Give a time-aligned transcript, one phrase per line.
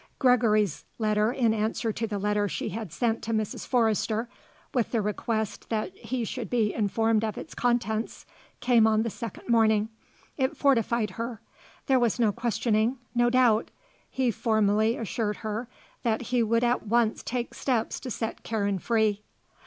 [0.17, 3.67] Gregory's letter in answer to the letter she had sent to Mrs.
[3.67, 4.27] Forrester,
[4.73, 8.25] with the request that he should be informed of its contents,
[8.61, 9.89] came on the second morning.
[10.37, 11.39] It fortified her.
[11.85, 13.69] There was no questioning; no doubt.
[14.09, 15.67] He formally assured her
[16.01, 19.21] that he would at once take steps to set Karen free.